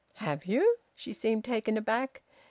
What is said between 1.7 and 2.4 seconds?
aback.